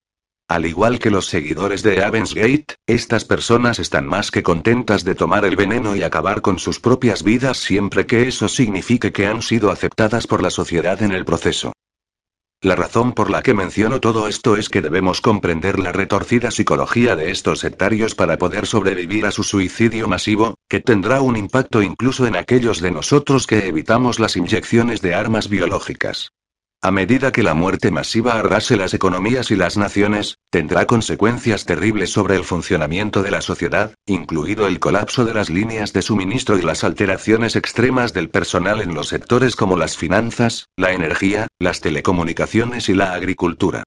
Al 0.50 0.66
igual 0.66 0.98
que 0.98 1.12
los 1.12 1.28
seguidores 1.28 1.84
de 1.84 2.04
Avensgate, 2.04 2.74
estas 2.88 3.24
personas 3.24 3.78
están 3.78 4.08
más 4.08 4.32
que 4.32 4.42
contentas 4.42 5.04
de 5.04 5.14
tomar 5.14 5.46
el 5.46 5.56
veneno 5.56 5.96
y 5.96 6.02
acabar 6.02 6.42
con 6.42 6.58
sus 6.58 6.80
propias 6.80 7.22
vidas 7.22 7.58
siempre 7.58 8.08
que 8.08 8.28
eso 8.28 8.48
signifique 8.48 9.12
que 9.12 9.28
han 9.28 9.44
sido 9.44 9.70
aceptadas 9.70 10.26
por 10.26 10.42
la 10.42 10.50
sociedad 10.50 11.04
en 11.04 11.12
el 11.12 11.24
proceso. 11.24 11.74
La 12.64 12.76
razón 12.76 13.14
por 13.14 13.30
la 13.30 13.44
que 13.44 13.54
menciono 13.54 14.00
todo 14.00 14.28
esto 14.28 14.58
es 14.58 14.70
que 14.70 14.82
debemos 14.82 15.22
comprender 15.22 15.78
la 15.78 15.92
retorcida 15.92 16.50
psicología 16.50 17.16
de 17.16 17.30
estos 17.30 17.60
sectarios 17.60 18.16
para 18.16 18.40
poder 18.40 18.66
sobrevivir 18.66 19.28
a 19.28 19.32
su 19.32 19.44
suicidio 19.44 20.08
masivo, 20.08 20.56
que 20.68 20.80
tendrá 20.80 21.22
un 21.22 21.38
impacto 21.38 21.84
incluso 21.84 22.26
en 22.26 22.36
aquellos 22.36 22.82
de 22.82 22.90
nosotros 22.90 23.46
que 23.46 23.68
evitamos 23.68 24.20
las 24.20 24.36
inyecciones 24.36 25.04
de 25.04 25.14
armas 25.14 25.48
biológicas. 25.48 26.32
A 26.82 26.92
medida 26.92 27.34
que 27.34 27.44
la 27.44 27.54
muerte 27.56 27.92
masiva 27.92 28.40
arrase 28.40 28.78
las 28.78 28.94
economías 28.94 29.52
y 29.52 29.58
las 29.58 29.76
naciones, 29.76 30.38
tendrá 30.50 30.86
consecuencias 30.86 31.66
terribles 31.66 32.10
sobre 32.10 32.38
el 32.38 32.46
funcionamiento 32.46 33.22
de 33.22 33.32
la 33.32 33.42
sociedad, 33.42 33.94
incluido 34.06 34.66
el 34.66 34.80
colapso 34.80 35.26
de 35.26 35.34
las 35.34 35.50
líneas 35.50 35.92
de 35.92 36.02
suministro 36.02 36.58
y 36.58 36.62
las 36.62 36.86
alteraciones 36.86 37.58
extremas 37.58 38.14
del 38.14 38.30
personal 38.30 38.80
en 38.80 38.94
los 38.94 39.10
sectores 39.10 39.58
como 39.58 39.76
las 39.76 39.98
finanzas, 39.98 40.68
la 40.78 40.94
energía, 40.94 41.48
las 41.60 41.82
telecomunicaciones 41.82 42.88
y 42.88 42.94
la 42.94 43.12
agricultura. 43.12 43.84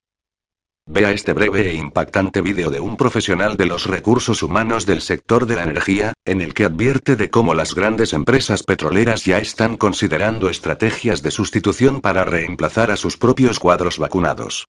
Vea 0.85 1.11
este 1.11 1.31
breve 1.31 1.69
e 1.69 1.75
impactante 1.75 2.41
vídeo 2.41 2.69
de 2.69 2.81
un 2.81 2.97
profesional 2.97 3.55
de 3.55 3.65
los 3.65 3.85
recursos 3.85 4.43
humanos 4.43 4.85
del 4.85 5.01
sector 5.01 5.45
de 5.45 5.55
la 5.55 5.63
energía, 5.63 6.11
en 6.25 6.41
el 6.41 6.53
que 6.53 6.65
advierte 6.65 7.15
de 7.15 7.29
cómo 7.29 7.53
las 7.53 7.73
grandes 7.73 8.11
empresas 8.11 8.63
petroleras 8.63 9.23
ya 9.23 9.37
están 9.37 9.77
considerando 9.77 10.49
estrategias 10.49 11.23
de 11.23 11.31
sustitución 11.31 12.01
para 12.01 12.25
reemplazar 12.25 12.91
a 12.91 12.97
sus 12.97 13.15
propios 13.15 13.59
cuadros 13.59 13.97
vacunados. 13.97 14.67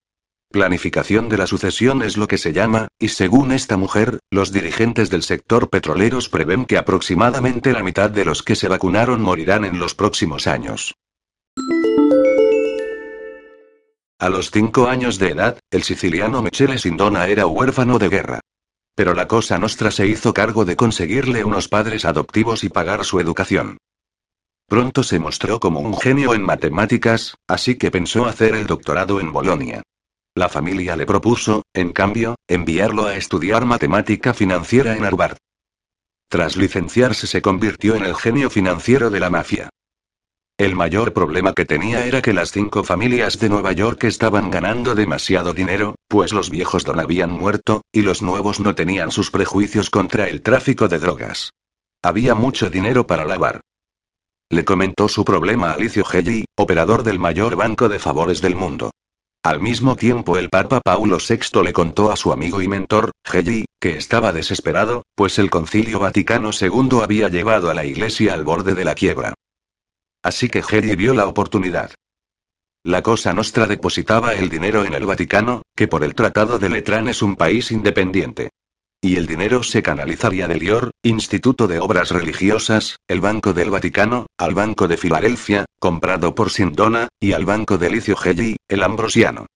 Planificación 0.53 1.29
de 1.29 1.37
la 1.37 1.49
sucesión 1.49 2.03
es 2.03 2.17
lo 2.17 2.29
que 2.29 2.39
se 2.39 2.53
llama, 2.53 2.87
y 3.01 3.09
según 3.09 3.51
esta 3.51 3.77
mujer, 3.77 4.21
los 4.31 4.53
dirigentes 4.53 5.11
del 5.11 5.25
sector 5.25 5.69
petroleros 5.69 6.29
prevén 6.29 6.65
que 6.65 6.79
aproximadamente 6.79 7.73
la 7.73 7.83
mitad 7.83 8.09
de 8.09 8.25
los 8.25 8.45
que 8.45 8.55
se 8.55 8.69
vacunaron 8.69 9.21
morirán 9.21 9.65
en 9.65 9.81
los 9.81 9.97
próximos 9.97 10.47
años. 10.47 10.95
A 14.25 14.31
los 14.31 14.51
cinco 14.51 14.89
años 14.89 15.19
de 15.19 15.33
edad, 15.33 15.59
el 15.71 15.83
siciliano 15.83 16.41
Michele 16.41 16.79
Sindona 16.79 17.27
era 17.27 17.47
huérfano 17.47 17.99
de 17.99 18.09
guerra. 18.09 18.41
Pero 18.95 19.13
la 19.13 19.29
Cosa 19.29 19.59
Nostra 19.59 19.91
se 19.91 20.07
hizo 20.07 20.33
cargo 20.33 20.65
de 20.65 20.77
conseguirle 20.77 21.45
unos 21.45 21.69
padres 21.69 22.07
adoptivos 22.07 22.65
y 22.65 22.71
pagar 22.71 23.05
su 23.05 23.21
educación. 23.21 23.77
Pronto 24.67 25.03
se 25.03 25.19
mostró 25.19 25.61
como 25.61 25.81
un 25.81 25.95
genio 25.99 26.33
en 26.33 26.41
matemáticas, 26.41 27.37
así 27.47 27.75
que 27.75 27.91
pensó 27.91 28.25
hacer 28.25 28.55
el 28.55 28.67
doctorado 28.67 29.21
en 29.21 29.31
Bolonia. 29.31 29.83
La 30.35 30.49
familia 30.49 30.97
le 30.97 31.05
propuso, 31.05 31.65
en 31.75 31.93
cambio, 31.93 32.37
enviarlo 32.49 33.05
a 33.05 33.17
estudiar 33.17 33.67
matemática 33.67 34.33
financiera 34.33 34.97
en 34.97 35.05
Harvard. 35.05 35.37
Tras 36.31 36.57
licenciarse 36.57 37.27
se 37.27 37.43
convirtió 37.43 37.95
en 37.95 38.07
el 38.07 38.15
genio 38.15 38.49
financiero 38.49 39.11
de 39.11 39.21
la 39.21 39.29
mafia. 39.29 39.69
El 40.57 40.77
mayor 40.77 41.13
problema 41.13 41.53
que 41.53 41.65
tenía 41.65 42.07
era 42.07 42.23
que 42.23 42.33
las 42.33 42.53
cinco 42.53 42.85
familias 42.85 43.41
de 43.41 43.49
Nueva 43.49 43.73
York 43.73 44.05
estaban 44.05 44.53
ganando 44.53 44.95
demasiado 44.95 45.53
dinero, 45.53 45.97
pues 46.07 46.33
los 46.33 46.49
viejos 46.49 46.85
don 46.85 47.01
habían 47.01 47.33
muerto, 47.33 47.83
y 47.93 48.03
los 48.03 48.23
nuevos 48.23 48.61
no 48.61 48.77
tenían 48.77 49.11
sus 49.11 49.33
prejuicios 49.33 49.91
contra 49.91 50.29
el 50.29 50.43
tráfico 50.43 50.87
de 50.87 51.01
drogas. 51.01 51.51
Había 52.05 52.37
mucho 52.37 52.71
dinero 52.71 53.05
para 53.05 53.25
lavar. 53.25 53.63
Le 54.49 54.65
comentó 54.65 55.09
su 55.09 55.25
problema 55.25 55.71
a 55.71 55.75
Alicio 55.75 56.05
Gelli, 56.05 56.45
operador 56.57 57.03
del 57.03 57.19
mayor 57.19 57.57
banco 57.57 57.89
de 57.89 57.99
favores 57.99 58.41
del 58.41 58.55
mundo. 58.55 58.93
Al 59.43 59.61
mismo 59.61 59.97
tiempo 59.97 60.39
el 60.39 60.51
Papa 60.51 60.81
Paulo 60.81 61.19
VI 61.19 61.65
le 61.65 61.73
contó 61.73 62.13
a 62.13 62.17
su 62.17 62.33
amigo 62.33 62.63
y 62.63 62.69
mentor, 62.69 63.11
Gelli, 63.27 63.65
que 63.81 63.97
estaba 63.97 64.33
desesperado, 64.33 65.03
pues 65.17 65.41
el 65.41 65.51
Concilio 65.51 65.99
Vaticano 65.99 66.51
II 66.59 67.01
había 67.03 67.29
llevado 67.29 67.71
a 67.71 67.75
la 67.75 67.85
Iglesia 67.85 68.35
al 68.35 68.45
borde 68.45 68.77
de 68.77 68.85
la 68.85 68.95
quiebra. 68.95 69.35
Así 70.25 70.49
que 70.49 70.63
Jerry 70.63 70.97
vio 70.97 71.13
la 71.13 71.27
oportunidad. 71.27 71.91
La 72.83 73.03
Cosa 73.03 73.33
Nostra 73.35 73.67
depositaba 73.67 74.35
el 74.35 74.49
dinero 74.49 74.85
en 74.85 74.95
el 74.95 75.05
Vaticano, 75.07 75.63
que 75.77 75.87
por 75.87 76.03
el 76.03 76.15
Tratado 76.15 76.59
de 76.59 76.71
Letrán 76.71 77.09
es 77.09 77.23
un 77.23 77.37
país 77.37 77.71
independiente. 77.71 78.51
Y 79.03 79.17
el 79.17 79.27
dinero 79.27 79.63
se 79.63 79.83
canalizaría 79.83 80.49
del 80.49 80.63
IOR, 80.63 80.91
Instituto 81.03 81.67
de 81.67 81.79
Obras 81.79 82.11
Religiosas, 82.11 82.97
el 83.07 83.21
Banco 83.21 83.53
del 83.53 83.69
Vaticano, 83.69 84.27
al 84.39 84.55
Banco 84.55 84.89
de 84.89 84.97
Filadelfia, 84.97 85.67
comprado 85.79 86.35
por 86.35 86.51
Sindona, 86.51 87.09
y 87.21 87.33
al 87.33 87.45
Banco 87.45 87.77
de 87.77 87.91
Licio 87.91 88.17
Gelli, 88.17 88.57
el 88.67 88.83
Ambrosiano. 88.83 89.47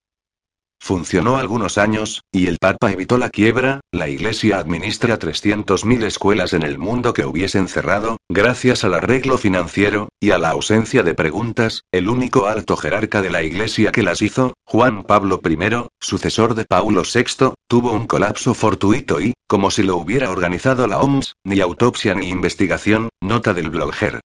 Funcionó 0.81 1.37
algunos 1.37 1.77
años, 1.77 2.23
y 2.33 2.47
el 2.47 2.59
Papa 2.59 2.93
evitó 2.93 3.19
la 3.19 3.31
quiebra, 3.31 3.81
la 3.93 4.09
Iglesia 4.09 4.59
administra 4.59 5.19
300.000 5.19 6.05
escuelas 6.05 6.53
en 6.53 6.63
el 6.63 6.79
mundo 6.79 7.13
que 7.13 7.27
hubiesen 7.27 7.69
cerrado, 7.69 8.17
gracias 8.29 8.85
al 8.85 8.95
arreglo 8.95 9.39
financiero, 9.39 10.09
y 10.21 10.31
a 10.31 10.39
la 10.39 10.51
ausencia 10.51 11.03
de 11.03 11.15
preguntas, 11.15 11.83
el 11.93 12.09
único 12.09 12.47
alto 12.47 12.77
jerarca 12.77 13.23
de 13.23 13.31
la 13.31 13.43
Iglesia 13.43 13.93
que 13.93 14.03
las 14.03 14.23
hizo, 14.23 14.55
Juan 14.65 15.03
Pablo 15.03 15.41
I, 15.45 15.59
sucesor 16.01 16.55
de 16.55 16.65
Paulo 16.65 17.03
VI, 17.03 17.53
tuvo 17.69 17.93
un 17.93 18.07
colapso 18.07 18.55
fortuito 18.55 19.21
y, 19.21 19.35
como 19.47 19.71
si 19.71 19.83
lo 19.83 19.97
hubiera 19.97 20.31
organizado 20.31 20.87
la 20.87 21.01
OMS, 21.01 21.35
ni 21.45 21.61
autopsia 21.61 22.15
ni 22.15 22.29
investigación, 22.29 23.09
nota 23.21 23.53
del 23.53 23.71
blogger. 23.71 24.21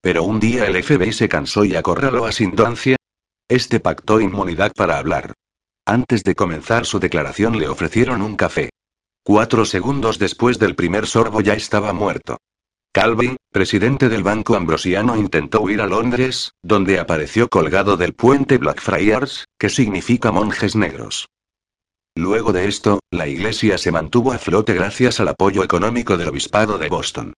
Pero 0.00 0.22
un 0.22 0.40
día 0.40 0.66
el 0.66 0.82
FBI 0.82 1.12
se 1.12 1.28
cansó 1.28 1.64
y 1.64 1.76
acorraló 1.76 2.24
a 2.24 2.32
Sindoncia. 2.32 2.96
Este 3.48 3.80
pactó 3.80 4.20
inmunidad 4.20 4.72
para 4.74 4.98
hablar. 4.98 5.34
Antes 5.88 6.22
de 6.22 6.34
comenzar 6.34 6.84
su 6.84 7.00
declaración 7.00 7.58
le 7.58 7.66
ofrecieron 7.66 8.20
un 8.20 8.36
café. 8.36 8.68
Cuatro 9.24 9.64
segundos 9.64 10.18
después 10.18 10.58
del 10.58 10.74
primer 10.74 11.06
sorbo 11.06 11.40
ya 11.40 11.54
estaba 11.54 11.94
muerto. 11.94 12.36
Calvin, 12.92 13.38
presidente 13.50 14.10
del 14.10 14.22
Banco 14.22 14.54
Ambrosiano, 14.54 15.16
intentó 15.16 15.62
huir 15.62 15.80
a 15.80 15.86
Londres, 15.86 16.52
donde 16.62 16.98
apareció 16.98 17.48
colgado 17.48 17.96
del 17.96 18.12
puente 18.12 18.58
Blackfriars, 18.58 19.46
que 19.58 19.70
significa 19.70 20.30
monjes 20.30 20.76
negros. 20.76 21.30
Luego 22.14 22.52
de 22.52 22.68
esto, 22.68 23.00
la 23.10 23.26
iglesia 23.26 23.78
se 23.78 23.90
mantuvo 23.90 24.32
a 24.32 24.38
flote 24.38 24.74
gracias 24.74 25.20
al 25.20 25.28
apoyo 25.28 25.64
económico 25.64 26.18
del 26.18 26.28
obispado 26.28 26.76
de 26.76 26.90
Boston. 26.90 27.32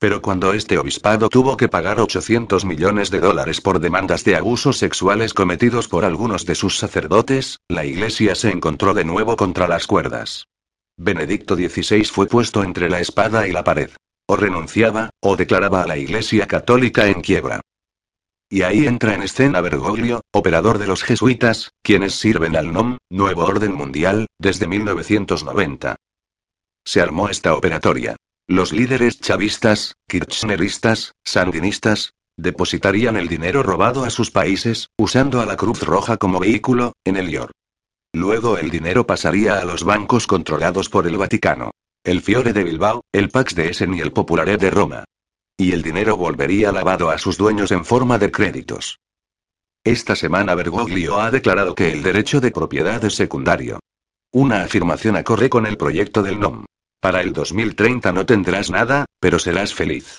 Pero 0.00 0.22
cuando 0.22 0.54
este 0.54 0.78
obispado 0.78 1.28
tuvo 1.28 1.58
que 1.58 1.68
pagar 1.68 2.00
800 2.00 2.64
millones 2.64 3.10
de 3.10 3.20
dólares 3.20 3.60
por 3.60 3.80
demandas 3.80 4.24
de 4.24 4.34
abusos 4.34 4.78
sexuales 4.78 5.34
cometidos 5.34 5.88
por 5.88 6.06
algunos 6.06 6.46
de 6.46 6.54
sus 6.54 6.78
sacerdotes, 6.78 7.58
la 7.68 7.84
iglesia 7.84 8.34
se 8.34 8.48
encontró 8.48 8.94
de 8.94 9.04
nuevo 9.04 9.36
contra 9.36 9.68
las 9.68 9.86
cuerdas. 9.86 10.46
Benedicto 10.96 11.54
XVI 11.54 12.04
fue 12.04 12.26
puesto 12.26 12.64
entre 12.64 12.88
la 12.88 13.00
espada 13.00 13.46
y 13.46 13.52
la 13.52 13.62
pared. 13.62 13.90
O 14.26 14.36
renunciaba, 14.36 15.10
o 15.20 15.36
declaraba 15.36 15.82
a 15.82 15.86
la 15.86 15.98
iglesia 15.98 16.46
católica 16.46 17.06
en 17.08 17.20
quiebra. 17.20 17.60
Y 18.48 18.62
ahí 18.62 18.86
entra 18.86 19.14
en 19.14 19.22
escena 19.22 19.60
Bergoglio, 19.60 20.22
operador 20.32 20.78
de 20.78 20.86
los 20.86 21.02
jesuitas, 21.02 21.72
quienes 21.82 22.14
sirven 22.14 22.56
al 22.56 22.72
NOM, 22.72 22.96
Nuevo 23.10 23.44
Orden 23.44 23.74
Mundial, 23.74 24.28
desde 24.38 24.66
1990. 24.66 25.96
Se 26.86 27.02
armó 27.02 27.28
esta 27.28 27.54
operatoria. 27.54 28.16
Los 28.50 28.72
líderes 28.72 29.20
chavistas, 29.20 29.94
kirchneristas, 30.08 31.14
sandinistas, 31.24 32.14
depositarían 32.36 33.16
el 33.16 33.28
dinero 33.28 33.62
robado 33.62 34.02
a 34.02 34.10
sus 34.10 34.32
países, 34.32 34.88
usando 34.98 35.40
a 35.40 35.46
la 35.46 35.56
Cruz 35.56 35.84
Roja 35.84 36.16
como 36.16 36.40
vehículo, 36.40 36.94
en 37.04 37.16
el 37.16 37.30
IOR. 37.30 37.52
Luego 38.12 38.58
el 38.58 38.70
dinero 38.70 39.06
pasaría 39.06 39.60
a 39.60 39.64
los 39.64 39.84
bancos 39.84 40.26
controlados 40.26 40.88
por 40.88 41.06
el 41.06 41.16
Vaticano. 41.16 41.70
El 42.02 42.22
Fiore 42.22 42.52
de 42.52 42.64
Bilbao, 42.64 43.04
el 43.12 43.28
Pax 43.28 43.54
de 43.54 43.68
Essen 43.68 43.94
y 43.94 44.00
el 44.00 44.10
Populare 44.10 44.56
de 44.56 44.70
Roma. 44.72 45.04
Y 45.56 45.70
el 45.70 45.82
dinero 45.82 46.16
volvería 46.16 46.72
lavado 46.72 47.10
a 47.10 47.18
sus 47.18 47.38
dueños 47.38 47.70
en 47.70 47.84
forma 47.84 48.18
de 48.18 48.32
créditos. 48.32 48.98
Esta 49.84 50.16
semana 50.16 50.56
Bergoglio 50.56 51.20
ha 51.20 51.30
declarado 51.30 51.76
que 51.76 51.92
el 51.92 52.02
derecho 52.02 52.40
de 52.40 52.50
propiedad 52.50 53.04
es 53.04 53.14
secundario. 53.14 53.78
Una 54.32 54.64
afirmación 54.64 55.14
acorde 55.14 55.48
con 55.48 55.66
el 55.66 55.76
proyecto 55.76 56.24
del 56.24 56.40
NOM. 56.40 56.64
Para 57.00 57.22
el 57.22 57.32
2030 57.32 58.12
no 58.12 58.26
tendrás 58.26 58.70
nada, 58.70 59.06
pero 59.20 59.38
serás 59.38 59.72
feliz. 59.72 60.18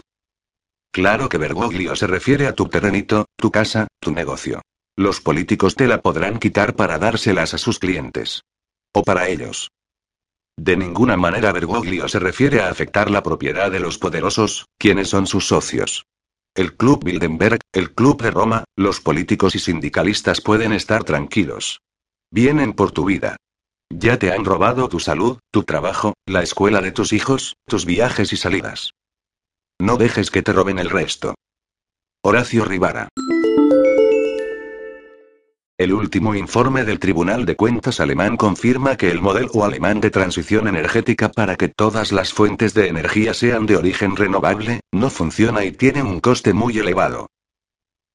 Claro 0.91 1.29
que 1.29 1.37
Bergoglio 1.37 1.95
se 1.95 2.07
refiere 2.07 2.47
a 2.47 2.53
tu 2.53 2.67
terrenito, 2.67 3.27
tu 3.37 3.51
casa, 3.51 3.87
tu 3.99 4.11
negocio. 4.11 4.61
Los 4.97 5.21
políticos 5.21 5.75
te 5.75 5.87
la 5.87 6.01
podrán 6.01 6.39
quitar 6.39 6.75
para 6.75 6.97
dárselas 6.97 7.53
a 7.53 7.57
sus 7.57 7.79
clientes. 7.79 8.41
O 8.93 9.03
para 9.03 9.29
ellos. 9.29 9.69
De 10.57 10.75
ninguna 10.75 11.15
manera 11.15 11.51
Bergoglio 11.51 12.07
se 12.07 12.19
refiere 12.19 12.61
a 12.61 12.69
afectar 12.69 13.09
la 13.09 13.23
propiedad 13.23 13.71
de 13.71 13.79
los 13.79 13.97
poderosos, 13.97 14.65
quienes 14.77 15.07
son 15.09 15.27
sus 15.27 15.47
socios. 15.47 16.05
El 16.53 16.75
Club 16.75 17.05
Bildenberg, 17.05 17.61
el 17.71 17.93
Club 17.93 18.21
de 18.21 18.31
Roma, 18.31 18.65
los 18.75 18.99
políticos 18.99 19.55
y 19.55 19.59
sindicalistas 19.59 20.41
pueden 20.41 20.73
estar 20.73 21.05
tranquilos. 21.05 21.79
Vienen 22.31 22.73
por 22.73 22.91
tu 22.91 23.05
vida. 23.05 23.37
Ya 23.93 24.17
te 24.17 24.31
han 24.31 24.45
robado 24.45 24.87
tu 24.87 24.99
salud, 24.99 25.39
tu 25.51 25.63
trabajo, 25.63 26.13
la 26.25 26.41
escuela 26.41 26.81
de 26.81 26.91
tus 26.91 27.11
hijos, 27.13 27.55
tus 27.67 27.85
viajes 27.85 28.31
y 28.31 28.37
salidas. 28.37 28.91
No 29.79 29.97
dejes 29.97 30.31
que 30.31 30.41
te 30.41 30.53
roben 30.53 30.79
el 30.79 30.89
resto. 30.89 31.35
Horacio 32.23 32.63
Rivara. 32.63 33.09
El 35.77 35.93
último 35.93 36.35
informe 36.35 36.85
del 36.85 36.99
Tribunal 36.99 37.45
de 37.45 37.55
Cuentas 37.55 37.99
alemán 37.99 38.37
confirma 38.37 38.95
que 38.97 39.09
el 39.09 39.19
modelo 39.19 39.65
alemán 39.65 39.99
de 39.99 40.11
transición 40.11 40.67
energética 40.67 41.29
para 41.29 41.55
que 41.55 41.69
todas 41.69 42.11
las 42.11 42.33
fuentes 42.33 42.73
de 42.73 42.87
energía 42.87 43.33
sean 43.33 43.65
de 43.65 43.77
origen 43.77 44.15
renovable, 44.15 44.81
no 44.91 45.09
funciona 45.09 45.65
y 45.65 45.71
tiene 45.71 46.03
un 46.03 46.19
coste 46.19 46.53
muy 46.53 46.77
elevado. 46.77 47.27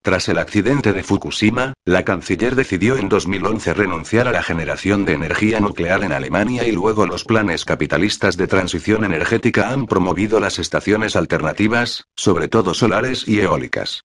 Tras 0.06 0.28
el 0.28 0.38
accidente 0.38 0.92
de 0.92 1.02
Fukushima, 1.02 1.74
la 1.84 2.04
canciller 2.04 2.54
decidió 2.54 2.96
en 2.96 3.08
2011 3.08 3.74
renunciar 3.74 4.28
a 4.28 4.30
la 4.30 4.40
generación 4.40 5.04
de 5.04 5.14
energía 5.14 5.58
nuclear 5.58 6.04
en 6.04 6.12
Alemania 6.12 6.64
y 6.64 6.70
luego 6.70 7.06
los 7.06 7.24
planes 7.24 7.64
capitalistas 7.64 8.36
de 8.36 8.46
transición 8.46 9.02
energética 9.02 9.70
han 9.70 9.86
promovido 9.86 10.38
las 10.38 10.60
estaciones 10.60 11.16
alternativas, 11.16 12.04
sobre 12.14 12.46
todo 12.46 12.72
solares 12.72 13.26
y 13.26 13.40
eólicas. 13.40 14.04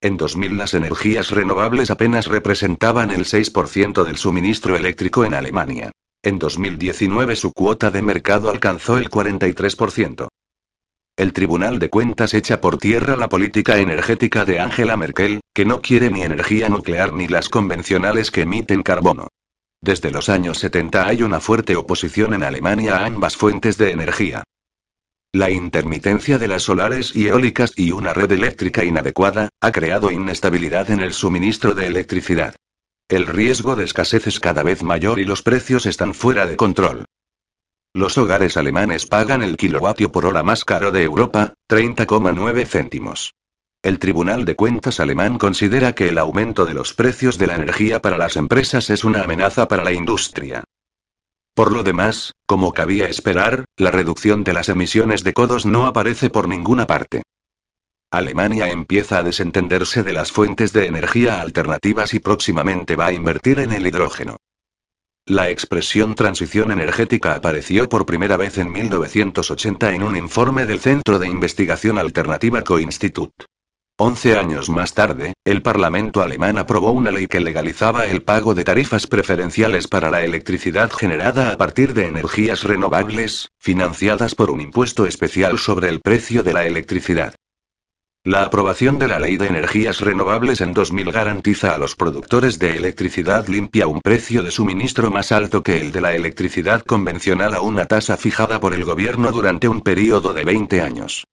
En 0.00 0.18
2000 0.18 0.56
las 0.56 0.74
energías 0.74 1.32
renovables 1.32 1.90
apenas 1.90 2.28
representaban 2.28 3.10
el 3.10 3.24
6% 3.24 4.04
del 4.04 4.18
suministro 4.18 4.76
eléctrico 4.76 5.24
en 5.24 5.34
Alemania. 5.34 5.90
En 6.22 6.38
2019 6.38 7.34
su 7.34 7.52
cuota 7.52 7.90
de 7.90 8.02
mercado 8.02 8.50
alcanzó 8.50 8.98
el 8.98 9.10
43%. 9.10 10.28
El 11.18 11.32
Tribunal 11.32 11.80
de 11.80 11.90
Cuentas 11.90 12.32
echa 12.32 12.60
por 12.60 12.78
tierra 12.78 13.16
la 13.16 13.28
política 13.28 13.78
energética 13.78 14.44
de 14.44 14.60
Angela 14.60 14.96
Merkel, 14.96 15.40
que 15.52 15.64
no 15.64 15.82
quiere 15.82 16.10
ni 16.10 16.22
energía 16.22 16.68
nuclear 16.68 17.12
ni 17.12 17.26
las 17.26 17.48
convencionales 17.48 18.30
que 18.30 18.42
emiten 18.42 18.84
carbono. 18.84 19.26
Desde 19.82 20.12
los 20.12 20.28
años 20.28 20.58
70 20.58 21.08
hay 21.08 21.24
una 21.24 21.40
fuerte 21.40 21.74
oposición 21.74 22.34
en 22.34 22.44
Alemania 22.44 22.98
a 22.98 23.06
ambas 23.06 23.36
fuentes 23.36 23.76
de 23.78 23.90
energía. 23.90 24.44
La 25.32 25.50
intermitencia 25.50 26.38
de 26.38 26.46
las 26.46 26.62
solares 26.62 27.16
y 27.16 27.26
eólicas 27.26 27.72
y 27.74 27.90
una 27.90 28.14
red 28.14 28.30
eléctrica 28.30 28.84
inadecuada, 28.84 29.48
ha 29.60 29.72
creado 29.72 30.12
inestabilidad 30.12 30.88
en 30.92 31.00
el 31.00 31.12
suministro 31.14 31.74
de 31.74 31.88
electricidad. 31.88 32.54
El 33.08 33.26
riesgo 33.26 33.74
de 33.74 33.86
escasez 33.86 34.28
es 34.28 34.38
cada 34.38 34.62
vez 34.62 34.84
mayor 34.84 35.18
y 35.18 35.24
los 35.24 35.42
precios 35.42 35.84
están 35.84 36.14
fuera 36.14 36.46
de 36.46 36.54
control. 36.54 37.06
Los 37.94 38.18
hogares 38.18 38.56
alemanes 38.56 39.06
pagan 39.06 39.42
el 39.42 39.56
kilovatio 39.56 40.12
por 40.12 40.26
hora 40.26 40.42
más 40.42 40.64
caro 40.64 40.90
de 40.90 41.02
Europa, 41.02 41.54
30,9 41.68 42.66
céntimos. 42.66 43.34
El 43.82 43.98
Tribunal 43.98 44.44
de 44.44 44.56
Cuentas 44.56 45.00
alemán 45.00 45.38
considera 45.38 45.94
que 45.94 46.08
el 46.08 46.18
aumento 46.18 46.66
de 46.66 46.74
los 46.74 46.94
precios 46.94 47.38
de 47.38 47.46
la 47.46 47.54
energía 47.54 48.02
para 48.02 48.18
las 48.18 48.36
empresas 48.36 48.90
es 48.90 49.04
una 49.04 49.22
amenaza 49.22 49.68
para 49.68 49.84
la 49.84 49.92
industria. 49.92 50.64
Por 51.54 51.72
lo 51.72 51.82
demás, 51.82 52.34
como 52.46 52.72
cabía 52.72 53.08
esperar, 53.08 53.64
la 53.76 53.90
reducción 53.90 54.44
de 54.44 54.52
las 54.52 54.68
emisiones 54.68 55.24
de 55.24 55.32
codos 55.32 55.64
no 55.64 55.86
aparece 55.86 56.28
por 56.28 56.48
ninguna 56.48 56.86
parte. 56.86 57.22
Alemania 58.10 58.70
empieza 58.70 59.18
a 59.18 59.22
desentenderse 59.22 60.02
de 60.02 60.12
las 60.12 60.32
fuentes 60.32 60.72
de 60.72 60.86
energía 60.86 61.40
alternativas 61.40 62.14
y 62.14 62.20
próximamente 62.20 62.96
va 62.96 63.06
a 63.06 63.12
invertir 63.12 63.58
en 63.60 63.72
el 63.72 63.86
hidrógeno. 63.86 64.36
La 65.28 65.50
expresión 65.50 66.14
transición 66.14 66.72
energética 66.72 67.34
apareció 67.34 67.86
por 67.86 68.06
primera 68.06 68.38
vez 68.38 68.56
en 68.56 68.72
1980 68.72 69.92
en 69.92 70.02
un 70.02 70.16
informe 70.16 70.64
del 70.64 70.80
Centro 70.80 71.18
de 71.18 71.28
Investigación 71.28 71.98
Alternativa 71.98 72.62
Co-Institut. 72.62 73.30
Once 73.98 74.38
años 74.38 74.70
más 74.70 74.94
tarde, 74.94 75.34
el 75.44 75.60
Parlamento 75.60 76.22
alemán 76.22 76.56
aprobó 76.56 76.92
una 76.92 77.10
ley 77.10 77.26
que 77.26 77.40
legalizaba 77.40 78.06
el 78.06 78.22
pago 78.22 78.54
de 78.54 78.64
tarifas 78.64 79.06
preferenciales 79.06 79.86
para 79.86 80.10
la 80.10 80.24
electricidad 80.24 80.90
generada 80.90 81.52
a 81.52 81.58
partir 81.58 81.92
de 81.92 82.06
energías 82.06 82.64
renovables, 82.64 83.50
financiadas 83.58 84.34
por 84.34 84.50
un 84.50 84.62
impuesto 84.62 85.04
especial 85.04 85.58
sobre 85.58 85.90
el 85.90 86.00
precio 86.00 86.42
de 86.42 86.54
la 86.54 86.64
electricidad. 86.64 87.34
La 88.24 88.42
aprobación 88.42 88.98
de 88.98 89.06
la 89.06 89.20
Ley 89.20 89.36
de 89.36 89.46
Energías 89.46 90.00
Renovables 90.00 90.60
en 90.60 90.74
2000 90.74 91.12
garantiza 91.12 91.74
a 91.74 91.78
los 91.78 91.94
productores 91.94 92.58
de 92.58 92.76
electricidad 92.76 93.46
limpia 93.46 93.86
un 93.86 94.00
precio 94.00 94.42
de 94.42 94.50
suministro 94.50 95.10
más 95.10 95.30
alto 95.30 95.62
que 95.62 95.80
el 95.80 95.92
de 95.92 96.00
la 96.00 96.14
electricidad 96.14 96.82
convencional 96.82 97.54
a 97.54 97.60
una 97.60 97.86
tasa 97.86 98.16
fijada 98.16 98.58
por 98.58 98.74
el 98.74 98.84
gobierno 98.84 99.30
durante 99.30 99.68
un 99.68 99.82
periodo 99.82 100.34
de 100.34 100.44
20 100.44 100.82
años. 100.82 101.24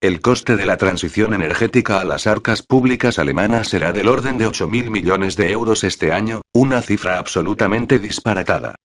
El 0.00 0.20
coste 0.20 0.56
de 0.56 0.64
la 0.64 0.76
transición 0.76 1.34
energética 1.34 2.00
a 2.00 2.04
las 2.04 2.28
arcas 2.28 2.62
públicas 2.62 3.18
alemanas 3.18 3.68
será 3.68 3.92
del 3.92 4.08
orden 4.08 4.38
de 4.38 4.46
8.000 4.46 4.90
millones 4.90 5.36
de 5.36 5.50
euros 5.50 5.82
este 5.82 6.12
año, 6.12 6.42
una 6.52 6.82
cifra 6.82 7.18
absolutamente 7.18 7.98
disparatada. 7.98 8.76